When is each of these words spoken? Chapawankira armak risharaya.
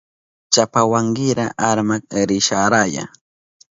Chapawankira 0.53 1.45
armak 1.69 2.03
risharaya. 2.29 3.03